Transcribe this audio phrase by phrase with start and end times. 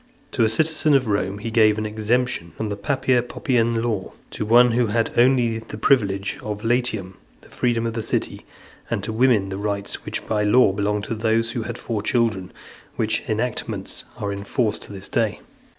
[0.31, 3.61] To a citizen of Rome he gave an exemption from the penalty of the Papia
[3.61, 8.01] Poppaean law; to one who had only the privilege of Latium, the freedom of the
[8.01, 8.43] city;
[8.89, 12.51] and to women the rights which by law belonged to those who had four children:
[12.95, 15.39] which enactments are in force to this day.